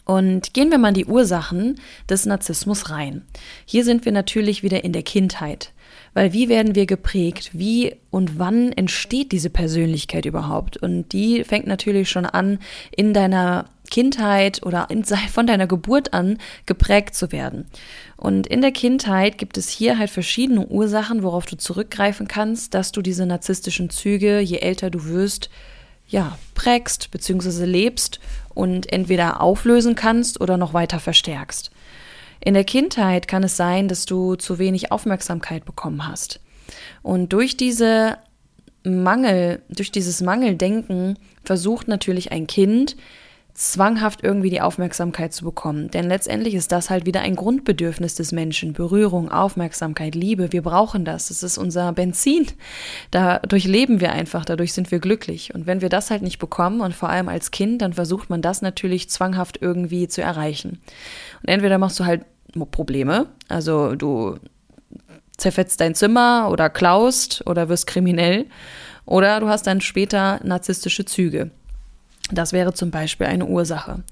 Und 0.06 0.54
gehen 0.54 0.70
wir 0.70 0.78
mal 0.78 0.88
in 0.88 0.94
die 0.94 1.04
Ursachen 1.04 1.78
des 2.08 2.24
Narzissmus 2.24 2.88
rein. 2.88 3.26
Hier 3.66 3.84
sind 3.84 4.06
wir 4.06 4.12
natürlich 4.12 4.62
wieder 4.62 4.84
in 4.84 4.94
der 4.94 5.02
Kindheit. 5.02 5.72
Weil 6.14 6.32
wie 6.32 6.48
werden 6.48 6.74
wir 6.74 6.86
geprägt? 6.86 7.50
Wie 7.52 7.96
und 8.10 8.38
wann 8.38 8.72
entsteht 8.72 9.32
diese 9.32 9.50
Persönlichkeit 9.50 10.24
überhaupt? 10.24 10.78
Und 10.78 11.12
die 11.12 11.44
fängt 11.44 11.66
natürlich 11.66 12.08
schon 12.08 12.24
an 12.24 12.58
in 12.96 13.12
deiner 13.12 13.66
Kindheit 13.86 14.64
oder 14.64 14.88
von 15.32 15.46
deiner 15.46 15.66
Geburt 15.66 16.12
an 16.12 16.38
geprägt 16.66 17.14
zu 17.14 17.32
werden. 17.32 17.66
Und 18.16 18.46
in 18.46 18.62
der 18.62 18.72
Kindheit 18.72 19.38
gibt 19.38 19.58
es 19.58 19.68
hier 19.68 19.98
halt 19.98 20.10
verschiedene 20.10 20.66
Ursachen, 20.66 21.22
worauf 21.22 21.46
du 21.46 21.56
zurückgreifen 21.56 22.28
kannst, 22.28 22.74
dass 22.74 22.92
du 22.92 23.02
diese 23.02 23.26
narzisstischen 23.26 23.90
Züge, 23.90 24.40
je 24.40 24.58
älter 24.58 24.90
du 24.90 25.04
wirst, 25.04 25.50
ja, 26.08 26.38
prägst 26.54 27.10
bzw. 27.10 27.64
lebst 27.64 28.20
und 28.54 28.92
entweder 28.92 29.40
auflösen 29.40 29.94
kannst 29.94 30.40
oder 30.40 30.56
noch 30.56 30.72
weiter 30.72 31.00
verstärkst. 31.00 31.70
In 32.40 32.54
der 32.54 32.64
Kindheit 32.64 33.28
kann 33.28 33.42
es 33.42 33.56
sein, 33.56 33.88
dass 33.88 34.06
du 34.06 34.36
zu 34.36 34.58
wenig 34.58 34.92
Aufmerksamkeit 34.92 35.64
bekommen 35.64 36.06
hast. 36.06 36.40
Und 37.02 37.32
durch 37.32 37.56
diese 37.56 38.18
Mangel, 38.84 39.62
durch 39.68 39.90
dieses 39.90 40.20
Mangeldenken 40.20 41.18
versucht 41.44 41.88
natürlich 41.88 42.32
ein 42.32 42.46
Kind, 42.46 42.96
zwanghaft 43.56 44.22
irgendwie 44.22 44.50
die 44.50 44.60
Aufmerksamkeit 44.60 45.32
zu 45.32 45.44
bekommen. 45.44 45.90
Denn 45.90 46.06
letztendlich 46.06 46.54
ist 46.54 46.72
das 46.72 46.90
halt 46.90 47.06
wieder 47.06 47.22
ein 47.22 47.36
Grundbedürfnis 47.36 48.14
des 48.14 48.30
Menschen. 48.30 48.74
Berührung, 48.74 49.30
Aufmerksamkeit, 49.30 50.14
Liebe. 50.14 50.52
Wir 50.52 50.62
brauchen 50.62 51.06
das. 51.06 51.28
Das 51.28 51.42
ist 51.42 51.56
unser 51.56 51.92
Benzin. 51.92 52.46
Dadurch 53.10 53.64
leben 53.64 54.00
wir 54.02 54.12
einfach. 54.12 54.44
Dadurch 54.44 54.74
sind 54.74 54.90
wir 54.90 54.98
glücklich. 54.98 55.54
Und 55.54 55.66
wenn 55.66 55.80
wir 55.80 55.88
das 55.88 56.10
halt 56.10 56.20
nicht 56.20 56.38
bekommen 56.38 56.82
und 56.82 56.94
vor 56.94 57.08
allem 57.08 57.28
als 57.28 57.50
Kind, 57.50 57.80
dann 57.80 57.94
versucht 57.94 58.28
man 58.28 58.42
das 58.42 58.60
natürlich 58.60 59.08
zwanghaft 59.08 59.58
irgendwie 59.62 60.06
zu 60.06 60.20
erreichen. 60.20 60.80
Und 61.42 61.48
entweder 61.48 61.78
machst 61.78 61.98
du 61.98 62.04
halt 62.04 62.26
Probleme. 62.70 63.26
Also 63.48 63.94
du 63.96 64.36
zerfetzt 65.38 65.80
dein 65.80 65.94
Zimmer 65.94 66.48
oder 66.50 66.68
klaust 66.68 67.42
oder 67.46 67.70
wirst 67.70 67.86
kriminell. 67.86 68.46
Oder 69.06 69.40
du 69.40 69.48
hast 69.48 69.66
dann 69.66 69.80
später 69.80 70.40
narzisstische 70.44 71.06
Züge. 71.06 71.50
Das 72.30 72.52
wäre 72.52 72.74
zum 72.74 72.90
Beispiel 72.90 73.26
eine 73.26 73.46
Ursache. 73.46 74.02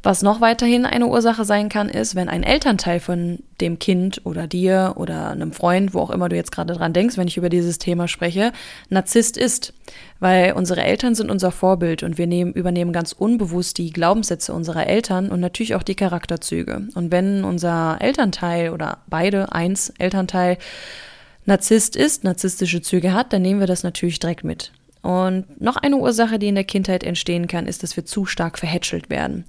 Was 0.00 0.22
noch 0.22 0.40
weiterhin 0.40 0.86
eine 0.86 1.08
Ursache 1.08 1.44
sein 1.44 1.68
kann, 1.68 1.88
ist, 1.88 2.14
wenn 2.14 2.28
ein 2.28 2.44
Elternteil 2.44 3.00
von 3.00 3.40
dem 3.60 3.80
Kind 3.80 4.20
oder 4.24 4.46
dir 4.46 4.94
oder 4.96 5.30
einem 5.30 5.50
Freund, 5.52 5.92
wo 5.92 5.98
auch 5.98 6.10
immer 6.10 6.28
du 6.28 6.36
jetzt 6.36 6.52
gerade 6.52 6.74
dran 6.74 6.92
denkst, 6.92 7.16
wenn 7.16 7.26
ich 7.26 7.36
über 7.36 7.48
dieses 7.48 7.78
Thema 7.78 8.06
spreche, 8.06 8.52
Narzisst 8.90 9.36
ist. 9.36 9.74
Weil 10.20 10.52
unsere 10.52 10.84
Eltern 10.84 11.16
sind 11.16 11.32
unser 11.32 11.50
Vorbild 11.50 12.04
und 12.04 12.16
wir 12.16 12.28
nehmen, 12.28 12.52
übernehmen 12.52 12.92
ganz 12.92 13.12
unbewusst 13.12 13.76
die 13.78 13.90
Glaubenssätze 13.90 14.52
unserer 14.52 14.86
Eltern 14.86 15.30
und 15.30 15.40
natürlich 15.40 15.74
auch 15.74 15.82
die 15.82 15.96
Charakterzüge. 15.96 16.86
Und 16.94 17.10
wenn 17.10 17.42
unser 17.42 17.98
Elternteil 18.00 18.70
oder 18.70 18.98
beide, 19.08 19.52
eins 19.52 19.92
Elternteil, 19.98 20.58
Narzisst 21.44 21.96
ist, 21.96 22.24
narzisstische 22.24 22.82
Züge 22.82 23.14
hat, 23.14 23.32
dann 23.32 23.40
nehmen 23.40 23.58
wir 23.58 23.66
das 23.66 23.82
natürlich 23.82 24.18
direkt 24.18 24.44
mit. 24.44 24.70
Und 25.02 25.60
noch 25.60 25.76
eine 25.76 25.96
Ursache, 25.96 26.38
die 26.38 26.48
in 26.48 26.54
der 26.54 26.64
Kindheit 26.64 27.04
entstehen 27.04 27.46
kann, 27.46 27.66
ist, 27.66 27.82
dass 27.82 27.96
wir 27.96 28.04
zu 28.04 28.26
stark 28.26 28.58
verhätschelt 28.58 29.10
werden. 29.10 29.44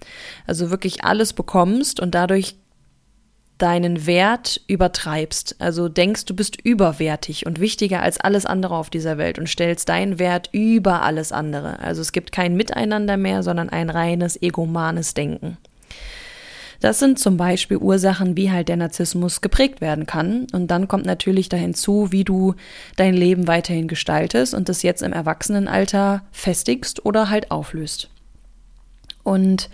Also 0.46 0.70
wirklich 0.70 1.04
alles 1.04 1.34
bekommst 1.34 2.00
und 2.00 2.16
dadurch 2.16 2.56
deinen 3.60 4.06
Wert 4.08 4.62
übertreibst. 4.68 5.58
Also 5.60 5.90
denkst, 5.90 6.26
du 6.26 6.36
bist 6.36 6.60
überwertig 6.62 7.46
und 7.46 7.60
wichtiger 7.60 8.02
als 8.02 8.20
alles 8.20 8.46
andere 8.46 8.76
auf 8.76 8.90
dieser 8.90 9.18
Welt 9.18 9.38
und 9.38 9.48
stellst 9.48 9.90
deinen 9.90 10.18
Wert 10.18 10.50
über 10.54 11.04
alles 11.04 11.32
andere. 11.32 11.80
Also 11.80 12.02
es 12.02 12.12
gibt 12.12 12.32
kein 12.32 12.56
Miteinander 12.56 13.18
mehr, 13.18 13.44
sondern 13.44 13.70
ein 13.70 13.90
reines 13.90 14.42
egomanes 14.42 15.14
Denken. 15.14 15.58
Das 16.80 17.00
sind 17.00 17.20
zum 17.20 17.36
Beispiel 17.38 17.78
Ursachen, 17.78 18.38
wie 18.38 18.52
halt 18.52 18.70
der 18.70 18.78
Narzissmus 18.78 19.42
geprägt 19.42 19.82
werden 19.82 20.06
kann. 20.06 20.48
Und 20.54 20.68
dann 20.68 20.88
kommt 20.88 21.06
natürlich 21.06 21.50
da 21.50 21.58
hinzu, 21.58 22.12
wie 22.12 22.24
du 22.24 22.56
dein 22.96 23.14
Leben 23.14 23.48
weiterhin 23.48 23.88
gestaltest 23.88 24.54
und 24.54 24.70
das 24.70 24.84
jetzt 24.84 25.02
im 25.02 25.14
Erwachsenenalter 25.14 26.24
festigst 26.32 27.06
oder 27.06 27.30
halt 27.30 27.52
auflöst. 27.52 28.10
Und 29.24 29.70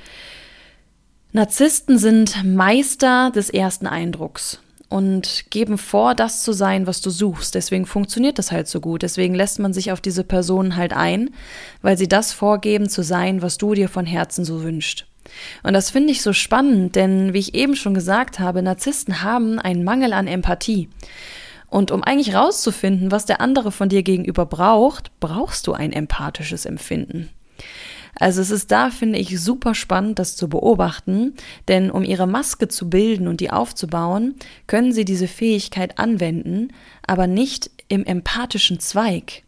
Narzissten 1.31 1.97
sind 1.97 2.43
Meister 2.43 3.31
des 3.31 3.49
ersten 3.49 3.87
Eindrucks 3.87 4.59
und 4.89 5.45
geben 5.49 5.77
vor, 5.77 6.15
das 6.15 6.43
zu 6.43 6.53
sein, 6.53 6.87
was 6.87 7.01
du 7.01 7.09
suchst. 7.09 7.55
Deswegen 7.55 7.85
funktioniert 7.85 8.39
das 8.39 8.51
halt 8.51 8.67
so 8.67 8.79
gut. 8.79 9.03
Deswegen 9.03 9.35
lässt 9.35 9.59
man 9.59 9.73
sich 9.73 9.91
auf 9.91 10.01
diese 10.01 10.23
Personen 10.23 10.75
halt 10.75 10.93
ein, 10.93 11.31
weil 11.81 11.97
sie 11.97 12.07
das 12.07 12.33
vorgeben 12.33 12.89
zu 12.89 13.03
sein, 13.03 13.41
was 13.41 13.57
du 13.57 13.73
dir 13.73 13.89
von 13.89 14.05
Herzen 14.05 14.45
so 14.45 14.63
wünschst. 14.63 15.05
Und 15.63 15.73
das 15.73 15.89
finde 15.89 16.11
ich 16.11 16.21
so 16.21 16.33
spannend, 16.33 16.95
denn 16.95 17.33
wie 17.33 17.39
ich 17.39 17.55
eben 17.55 17.75
schon 17.75 17.93
gesagt 17.93 18.39
habe, 18.39 18.61
Narzissten 18.61 19.23
haben 19.23 19.59
einen 19.59 19.83
Mangel 19.83 20.13
an 20.13 20.27
Empathie. 20.27 20.89
Und 21.67 21.91
um 21.91 22.03
eigentlich 22.03 22.35
rauszufinden, 22.35 23.11
was 23.11 23.25
der 23.25 23.41
andere 23.41 23.71
von 23.71 23.89
dir 23.89 24.03
gegenüber 24.03 24.45
braucht, 24.45 25.11
brauchst 25.19 25.67
du 25.67 25.73
ein 25.73 25.91
empathisches 25.91 26.65
Empfinden. 26.65 27.29
Also 28.17 28.41
es 28.41 28.49
ist 28.49 28.71
da, 28.71 28.91
finde 28.91 29.19
ich, 29.19 29.39
super 29.41 29.75
spannend, 29.75 30.19
das 30.19 30.37
zu 30.37 30.47
beobachten, 30.47 31.33
denn 31.67 31.91
um 31.91 32.03
ihre 32.03 32.27
Maske 32.27 32.69
zu 32.69 32.89
bilden 32.89 33.27
und 33.27 33.41
die 33.41 33.51
aufzubauen, 33.51 34.35
können 34.67 34.93
sie 34.93 35.03
diese 35.03 35.27
Fähigkeit 35.27 35.99
anwenden, 35.99 36.69
aber 37.05 37.27
nicht 37.27 37.69
im 37.89 38.05
empathischen 38.05 38.79
Zweig, 38.79 39.43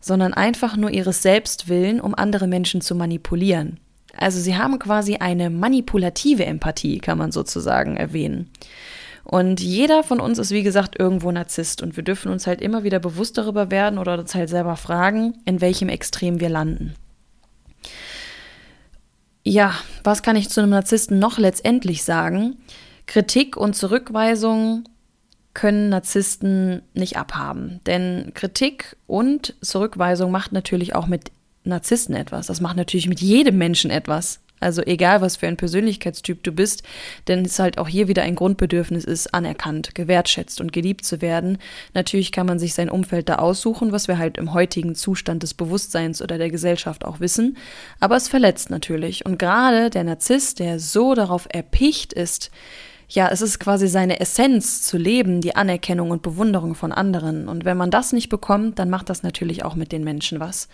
sondern 0.00 0.34
einfach 0.34 0.76
nur 0.76 0.90
ihres 0.90 1.22
Selbstwillen, 1.22 2.00
um 2.00 2.14
andere 2.16 2.48
Menschen 2.48 2.80
zu 2.80 2.96
manipulieren. 2.96 3.78
Also 4.16 4.40
sie 4.40 4.56
haben 4.56 4.78
quasi 4.78 5.16
eine 5.16 5.50
manipulative 5.50 6.44
Empathie, 6.44 6.98
kann 6.98 7.18
man 7.18 7.32
sozusagen 7.32 7.96
erwähnen. 7.96 8.50
Und 9.24 9.60
jeder 9.60 10.02
von 10.02 10.20
uns 10.20 10.38
ist, 10.38 10.50
wie 10.50 10.62
gesagt, 10.62 10.98
irgendwo 10.98 11.30
Narzisst. 11.30 11.82
Und 11.82 11.96
wir 11.96 12.02
dürfen 12.02 12.30
uns 12.30 12.46
halt 12.46 12.60
immer 12.60 12.82
wieder 12.82 12.98
bewusst 12.98 13.38
darüber 13.38 13.70
werden 13.70 13.98
oder 13.98 14.18
uns 14.18 14.34
halt 14.34 14.48
selber 14.48 14.76
fragen, 14.76 15.38
in 15.44 15.60
welchem 15.60 15.88
Extrem 15.88 16.40
wir 16.40 16.48
landen. 16.48 16.94
Ja, 19.44 19.74
was 20.04 20.22
kann 20.22 20.36
ich 20.36 20.50
zu 20.50 20.60
einem 20.60 20.70
Narzissten 20.70 21.18
noch 21.18 21.38
letztendlich 21.38 22.04
sagen? 22.04 22.56
Kritik 23.06 23.56
und 23.56 23.74
Zurückweisung 23.74 24.84
können 25.54 25.88
Narzissten 25.88 26.82
nicht 26.94 27.16
abhaben. 27.16 27.80
Denn 27.86 28.32
Kritik 28.34 28.96
und 29.06 29.54
Zurückweisung 29.60 30.30
macht 30.30 30.52
natürlich 30.52 30.94
auch 30.94 31.06
mit 31.06 31.30
Narzissten 31.64 32.14
etwas. 32.14 32.46
Das 32.46 32.60
macht 32.60 32.76
natürlich 32.76 33.08
mit 33.08 33.20
jedem 33.20 33.58
Menschen 33.58 33.90
etwas. 33.90 34.40
Also 34.62 34.82
egal, 34.82 35.20
was 35.20 35.36
für 35.36 35.48
ein 35.48 35.56
Persönlichkeitstyp 35.56 36.42
du 36.44 36.52
bist, 36.52 36.84
denn 37.26 37.44
es 37.44 37.58
halt 37.58 37.78
auch 37.78 37.88
hier 37.88 38.06
wieder 38.06 38.22
ein 38.22 38.36
Grundbedürfnis 38.36 39.04
ist, 39.04 39.34
anerkannt, 39.34 39.94
gewertschätzt 39.94 40.60
und 40.60 40.72
geliebt 40.72 41.04
zu 41.04 41.20
werden. 41.20 41.58
Natürlich 41.94 42.30
kann 42.30 42.46
man 42.46 42.60
sich 42.60 42.72
sein 42.74 42.88
Umfeld 42.88 43.28
da 43.28 43.36
aussuchen, 43.36 43.90
was 43.90 44.06
wir 44.06 44.18
halt 44.18 44.38
im 44.38 44.54
heutigen 44.54 44.94
Zustand 44.94 45.42
des 45.42 45.54
Bewusstseins 45.54 46.22
oder 46.22 46.38
der 46.38 46.50
Gesellschaft 46.50 47.04
auch 47.04 47.18
wissen. 47.18 47.56
Aber 47.98 48.16
es 48.16 48.28
verletzt 48.28 48.70
natürlich. 48.70 49.26
Und 49.26 49.38
gerade 49.38 49.90
der 49.90 50.04
Narzisst, 50.04 50.60
der 50.60 50.78
so 50.78 51.14
darauf 51.14 51.48
erpicht 51.50 52.12
ist, 52.12 52.52
ja, 53.14 53.28
es 53.28 53.42
ist 53.42 53.60
quasi 53.60 53.88
seine 53.88 54.20
Essenz 54.20 54.80
zu 54.80 54.96
leben, 54.96 55.42
die 55.42 55.54
Anerkennung 55.54 56.10
und 56.10 56.22
Bewunderung 56.22 56.74
von 56.74 56.92
anderen. 56.92 57.46
Und 57.46 57.66
wenn 57.66 57.76
man 57.76 57.90
das 57.90 58.14
nicht 58.14 58.30
bekommt, 58.30 58.78
dann 58.78 58.88
macht 58.88 59.10
das 59.10 59.22
natürlich 59.22 59.66
auch 59.66 59.74
mit 59.74 59.92
den 59.92 60.02
Menschen 60.02 60.40
was. 60.40 60.68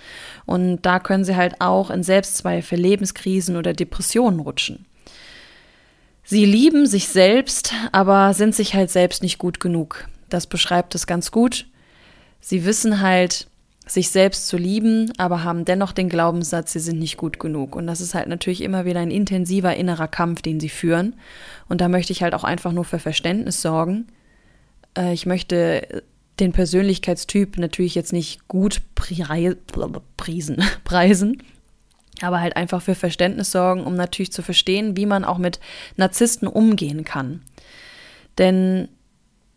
Und 0.46 0.82
da 0.82 1.00
können 1.00 1.24
sie 1.24 1.34
halt 1.34 1.60
auch 1.60 1.90
in 1.90 2.04
Selbstzweifel, 2.04 2.78
Lebenskrisen 2.78 3.56
oder 3.56 3.72
Depressionen 3.72 4.38
rutschen. 4.38 4.86
Sie 6.22 6.44
lieben 6.44 6.86
sich 6.86 7.08
selbst, 7.08 7.72
aber 7.90 8.32
sind 8.34 8.54
sich 8.54 8.74
halt 8.74 8.90
selbst 8.90 9.20
nicht 9.20 9.38
gut 9.38 9.58
genug. 9.58 10.06
Das 10.28 10.46
beschreibt 10.46 10.94
es 10.94 11.08
ganz 11.08 11.32
gut. 11.32 11.66
Sie 12.40 12.64
wissen 12.64 13.00
halt, 13.00 13.47
sich 13.88 14.10
selbst 14.10 14.46
zu 14.48 14.56
lieben, 14.56 15.12
aber 15.18 15.44
haben 15.44 15.64
dennoch 15.64 15.92
den 15.92 16.08
Glaubenssatz, 16.08 16.72
sie 16.72 16.80
sind 16.80 16.98
nicht 16.98 17.16
gut 17.16 17.38
genug. 17.38 17.74
Und 17.74 17.86
das 17.86 18.00
ist 18.00 18.14
halt 18.14 18.28
natürlich 18.28 18.62
immer 18.62 18.84
wieder 18.84 19.00
ein 19.00 19.10
intensiver 19.10 19.74
innerer 19.74 20.08
Kampf, 20.08 20.42
den 20.42 20.60
sie 20.60 20.68
führen. 20.68 21.14
Und 21.68 21.80
da 21.80 21.88
möchte 21.88 22.12
ich 22.12 22.22
halt 22.22 22.34
auch 22.34 22.44
einfach 22.44 22.72
nur 22.72 22.84
für 22.84 22.98
Verständnis 22.98 23.62
sorgen. 23.62 24.06
Äh, 24.96 25.12
ich 25.12 25.26
möchte 25.26 26.02
den 26.40 26.52
Persönlichkeitstyp 26.52 27.58
natürlich 27.58 27.94
jetzt 27.94 28.12
nicht 28.12 28.46
gut 28.48 28.82
priesen, 28.94 30.62
preisen, 30.84 31.42
aber 32.20 32.40
halt 32.40 32.56
einfach 32.56 32.82
für 32.82 32.94
Verständnis 32.94 33.50
sorgen, 33.50 33.84
um 33.84 33.94
natürlich 33.94 34.32
zu 34.32 34.42
verstehen, 34.42 34.96
wie 34.96 35.06
man 35.06 35.24
auch 35.24 35.38
mit 35.38 35.60
Narzissten 35.96 36.48
umgehen 36.48 37.04
kann. 37.04 37.42
Denn 38.38 38.88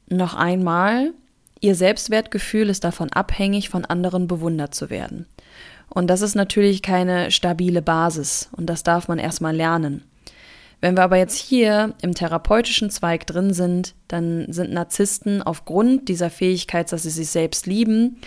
noch 0.10 0.34
einmal, 0.34 1.14
Ihr 1.62 1.76
Selbstwertgefühl 1.76 2.70
ist 2.70 2.84
davon 2.84 3.14
abhängig, 3.14 3.70
von 3.70 3.86
anderen 3.86 4.28
bewundert 4.28 4.74
zu 4.74 4.90
werden. 4.90 5.28
Und 5.90 6.08
das 6.08 6.22
ist 6.22 6.34
natürlich 6.34 6.82
keine 6.82 7.30
stabile 7.30 7.84
Basis 7.84 8.50
und 8.58 8.66
das 8.66 8.82
darf 8.82 9.08
man 9.08 9.20
erstmal 9.20 9.56
lernen. 9.56 10.04
Wenn 10.80 10.98
wir 10.98 11.04
aber 11.04 11.18
jetzt 11.18 11.38
hier 11.38 11.94
im 12.02 12.16
therapeutischen 12.16 12.90
Zweig 12.90 13.28
drin 13.28 13.54
sind, 13.54 13.94
dann 14.08 14.52
sind 14.52 14.74
Narzissten 14.74 15.44
aufgrund 15.44 16.10
dieser 16.10 16.32
Fähigkeit, 16.32 16.92
dass 16.92 17.04
sie 17.04 17.12
sich 17.12 17.30
selbst 17.30 17.68
lieben, 17.68 18.18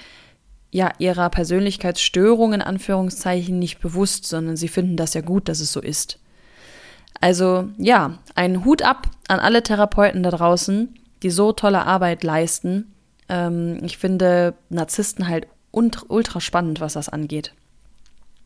ja, 0.71 0.93
ihrer 0.99 1.31
Persönlichkeitsstörung 1.31 2.53
in 2.53 2.62
Anführungszeichen 2.62 3.59
nicht 3.59 3.81
bewusst, 3.81 4.26
sondern 4.26 4.57
sie 4.57 4.69
finden 4.69 4.97
das 4.97 5.14
ja 5.14 5.21
gut, 5.23 5.49
dass 5.49 5.59
es 5.59 5.73
so 5.73 5.81
ist. 5.81 6.21
Also 7.21 7.69
ja, 7.79 8.19
einen 8.37 8.64
Hut 8.64 8.83
ab 8.83 9.09
an 9.26 9.41
alle 9.41 9.62
Therapeuten 9.62 10.23
da 10.23 10.31
draußen, 10.31 10.95
die 11.25 11.31
so 11.31 11.53
tolle 11.53 11.87
Arbeit 11.87 12.23
leisten 12.23 12.94
ähm, 13.28 13.78
ich 13.83 13.99
finde 13.99 14.54
Narzissten 14.69 15.28
halt 15.28 15.47
ultra 15.73 16.40
spannend, 16.40 16.81
was 16.81 16.93
das 16.93 17.09
angeht. 17.09 17.52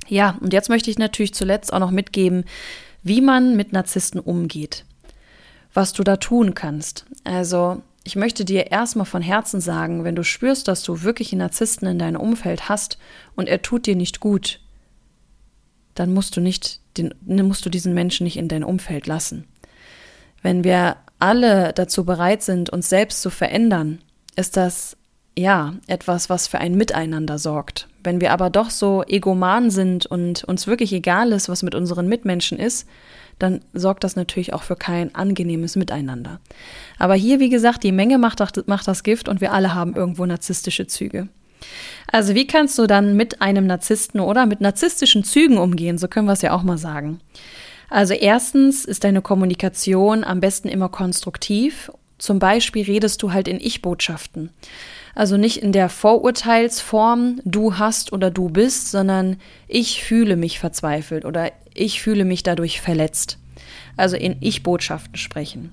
Ja, 0.08 0.38
und 0.40 0.52
jetzt 0.52 0.70
möchte 0.70 0.90
ich 0.90 0.99
natürlich 0.99 1.35
zuletzt 1.35 1.73
auch 1.73 1.78
noch 1.78 1.90
mitgeben, 1.90 2.44
wie 3.02 3.20
man 3.20 3.56
mit 3.56 3.73
Narzissten 3.73 4.20
umgeht. 4.20 4.85
Was 5.75 5.92
du 5.92 6.02
da 6.02 6.16
tun 6.16 6.54
kannst. 6.54 7.04
Also, 7.25 7.82
ich 8.04 8.16
möchte 8.16 8.44
dir 8.44 8.70
erstmal 8.70 9.04
von 9.04 9.20
Herzen 9.20 9.61
sagen, 9.61 10.02
wenn 10.02 10.16
du 10.16 10.25
spürst, 10.25 10.66
dass 10.66 10.82
du 10.82 11.02
wirklich 11.02 11.32
einen 11.32 11.40
Narzissten 11.40 11.87
in 11.88 11.99
deinem 11.99 12.20
Umfeld 12.20 12.68
hast 12.68 12.99
und 13.37 13.49
er 13.49 13.61
tut 13.61 13.87
dir 13.87 13.97
nicht 13.97 14.20
gut, 14.20 14.61
dann 15.94 16.14
musst 16.14 16.37
du 16.37 16.40
nicht 16.40 16.80
den, 16.97 17.12
musst 17.26 17.66
du 17.66 17.70
diesen 17.70 17.92
Menschen 17.92 18.25
nicht 18.25 18.38
in 18.38 18.49
dein 18.49 18.64
Umfeld 18.64 19.06
lassen. 19.06 19.44
Wenn 20.42 20.64
wir 20.64 20.97
alle 21.18 21.73
dazu 21.75 22.04
bereit 22.04 22.42
sind, 22.42 22.70
uns 22.70 22.88
selbst 22.88 23.20
zu 23.20 23.30
verändern, 23.30 23.99
ist 24.38 24.57
das 24.57 24.97
ja 25.37 25.75
etwas, 25.87 26.30
was 26.30 26.49
für 26.49 26.59
ein 26.59 26.75
Miteinander 26.75 27.38
sorgt. 27.38 27.88
Wenn 28.02 28.21
wir 28.21 28.33
aber 28.33 28.50
doch 28.50 28.71
so 28.71 29.04
egoman 29.07 29.71
sind 29.71 30.07
und 30.07 30.45
uns 30.45 30.66
wirklich 30.66 30.92
egal 30.92 31.33
ist, 31.33 31.49
was 31.49 31.62
mit 31.62 31.75
unseren 31.75 32.09
Mitmenschen 32.09 32.59
ist, 32.59 32.88
dann 33.38 33.61
sorgt 33.73 34.02
das 34.02 34.16
natürlich 34.16 34.52
auch 34.52 34.62
für 34.62 34.76
kein 34.76 35.14
angenehmes 35.14 35.76
Miteinander. 35.76 36.40
Aber 36.99 37.14
hier, 37.14 37.38
wie 37.38 37.50
gesagt, 37.50 37.85
die 37.85 37.92
Menge 37.92 38.18
macht, 38.18 38.40
macht 38.66 38.88
das 38.88 39.04
Gift 39.04 39.28
und 39.28 39.40
wir 39.40 39.52
alle 39.52 39.75
haben 39.75 39.95
irgendwo 39.95 40.26
narzisstische 40.26 40.87
Züge. 40.87 41.28
Also 42.11 42.35
wie 42.35 42.47
kannst 42.47 42.78
du 42.78 42.87
dann 42.87 43.16
mit 43.16 43.42
einem 43.42 43.66
Narzissten 43.66 44.21
oder 44.21 44.47
mit 44.47 44.61
narzisstischen 44.61 45.25
Zügen 45.25 45.59
umgehen? 45.59 45.99
So 45.99 46.09
können 46.09 46.26
wir 46.26 46.33
es 46.33 46.42
ja 46.42 46.52
auch 46.52 46.62
mal 46.62 46.78
sagen. 46.78 47.21
Also 47.90 48.14
erstens 48.14 48.85
ist 48.85 49.04
deine 49.04 49.23
Kommunikation 49.23 50.25
am 50.25 50.40
besten 50.40 50.68
immer 50.68 50.88
konstruktiv. 50.88 51.90
Zum 52.18 52.38
Beispiel 52.38 52.84
redest 52.84 53.22
du 53.22 53.32
halt 53.32 53.48
in 53.48 53.60
Ich-Botschaften. 53.60 54.50
Also 55.14 55.37
nicht 55.37 55.62
in 55.62 55.72
der 55.72 55.88
Vorurteilsform, 55.88 57.40
du 57.44 57.78
hast 57.78 58.12
oder 58.12 58.30
du 58.30 58.48
bist, 58.48 58.90
sondern 58.90 59.37
ich 59.66 60.02
fühle 60.02 60.37
mich 60.37 60.58
verzweifelt 60.58 61.25
oder 61.25 61.52
ich 61.75 62.02
fühle 62.02 62.25
mich 62.25 62.42
dadurch 62.42 62.80
verletzt. 62.80 63.38
Also 63.96 64.16
in 64.16 64.37
Ich-Botschaften 64.40 65.16
sprechen. 65.16 65.72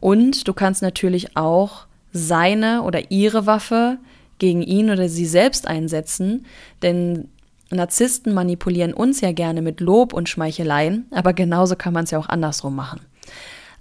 Und 0.00 0.48
du 0.48 0.52
kannst 0.52 0.82
natürlich 0.82 1.36
auch 1.36 1.86
seine 2.12 2.82
oder 2.82 3.10
ihre 3.10 3.46
Waffe 3.46 3.98
gegen 4.38 4.62
ihn 4.62 4.90
oder 4.90 5.08
sie 5.08 5.26
selbst 5.26 5.66
einsetzen, 5.66 6.46
denn 6.82 7.28
Narzissten 7.70 8.34
manipulieren 8.34 8.92
uns 8.92 9.20
ja 9.20 9.32
gerne 9.32 9.62
mit 9.62 9.80
Lob 9.80 10.12
und 10.12 10.28
Schmeicheleien, 10.28 11.06
aber 11.10 11.32
genauso 11.32 11.76
kann 11.76 11.94
man 11.94 12.04
es 12.04 12.10
ja 12.10 12.18
auch 12.18 12.28
andersrum 12.28 12.74
machen. 12.74 13.00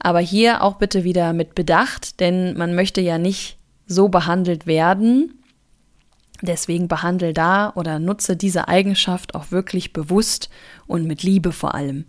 Aber 0.04 0.20
hier 0.20 0.64
auch 0.64 0.76
bitte 0.78 1.04
wieder 1.04 1.32
mit 1.32 1.54
Bedacht, 1.54 2.20
denn 2.20 2.58
man 2.58 2.74
möchte 2.74 3.02
ja 3.02 3.18
nicht 3.18 3.58
so 3.86 4.10
behandelt 4.10 4.66
werden. 4.66 5.44
Deswegen 6.42 6.88
behandle 6.88 7.34
da 7.34 7.72
oder 7.76 8.00
nutze 8.00 8.36
diese 8.36 8.68
Eigenschaft 8.68 9.36
auch 9.36 9.52
wirklich 9.52 9.94
bewusst 9.94 10.50
und 10.88 11.06
mit 11.06 11.22
Liebe 11.22 11.52
vor 11.52 11.76
allem. 11.76 12.06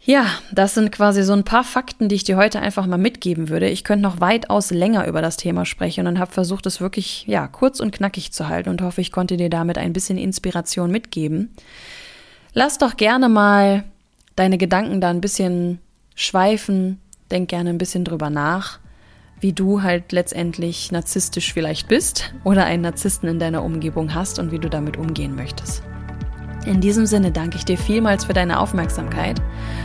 Ja, 0.00 0.26
das 0.52 0.74
sind 0.74 0.92
quasi 0.92 1.22
so 1.22 1.32
ein 1.32 1.44
paar 1.44 1.64
Fakten, 1.64 2.08
die 2.08 2.14
ich 2.14 2.24
dir 2.24 2.36
heute 2.36 2.60
einfach 2.60 2.86
mal 2.86 2.98
mitgeben 2.98 3.48
würde. 3.48 3.68
Ich 3.68 3.82
könnte 3.82 4.02
noch 4.02 4.20
weitaus 4.20 4.70
länger 4.70 5.06
über 5.06 5.22
das 5.22 5.38
Thema 5.38 5.64
sprechen 5.64 6.06
und 6.06 6.18
habe 6.18 6.32
versucht, 6.32 6.66
es 6.66 6.80
wirklich 6.80 7.24
ja, 7.26 7.48
kurz 7.48 7.80
und 7.80 7.92
knackig 7.92 8.32
zu 8.32 8.48
halten 8.48 8.68
und 8.68 8.82
hoffe, 8.82 9.00
ich 9.00 9.10
konnte 9.10 9.36
dir 9.36 9.50
damit 9.50 9.78
ein 9.78 9.92
bisschen 9.92 10.18
Inspiration 10.18 10.90
mitgeben. 10.90 11.54
Lass 12.52 12.78
doch 12.78 12.96
gerne 12.96 13.28
mal 13.28 13.84
deine 14.36 14.58
Gedanken 14.58 15.00
da 15.00 15.10
ein 15.10 15.20
bisschen 15.20 15.80
schweifen, 16.18 16.98
denk 17.30 17.48
gerne 17.48 17.70
ein 17.70 17.78
bisschen 17.78 18.04
drüber 18.04 18.28
nach, 18.28 18.80
wie 19.40 19.52
du 19.52 19.82
halt 19.82 20.10
letztendlich 20.10 20.90
narzisstisch 20.90 21.52
vielleicht 21.52 21.86
bist 21.86 22.34
oder 22.42 22.64
einen 22.64 22.82
Narzissten 22.82 23.28
in 23.28 23.38
deiner 23.38 23.62
Umgebung 23.62 24.14
hast 24.14 24.40
und 24.40 24.50
wie 24.50 24.58
du 24.58 24.68
damit 24.68 24.96
umgehen 24.96 25.36
möchtest. 25.36 25.82
In 26.66 26.80
diesem 26.80 27.06
Sinne 27.06 27.30
danke 27.30 27.56
ich 27.56 27.64
dir 27.64 27.78
vielmals 27.78 28.24
für 28.24 28.32
deine 28.32 28.58
Aufmerksamkeit 28.58 29.40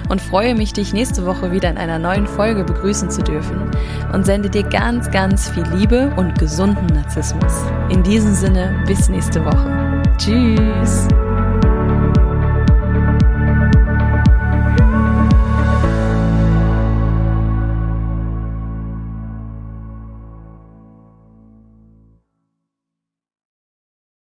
und 0.10 0.20
freue 0.22 0.56
mich, 0.56 0.74
dich 0.74 0.92
nächste 0.92 1.26
Woche 1.26 1.52
wieder 1.52 1.70
in 1.70 1.78
einer 1.78 2.00
neuen 2.00 2.26
Folge 2.26 2.64
begrüßen 2.64 3.12
zu 3.12 3.22
dürfen 3.22 3.70
und 4.12 4.26
sende 4.26 4.50
dir 4.50 4.64
ganz, 4.64 5.12
ganz 5.12 5.50
viel 5.50 5.66
Liebe 5.76 6.12
und 6.18 6.38
gesunden 6.40 6.88
Narzissmus. 6.88 7.54
In 7.90 8.02
diesem 8.02 8.34
Sinne, 8.34 8.84
bis 8.88 9.08
nächste 9.08 9.46
Woche. 9.46 10.02
Tschüss! 10.18 11.08